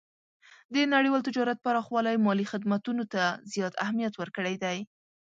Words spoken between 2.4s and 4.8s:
خدمتونو ته زیات اهمیت ورکړی دی.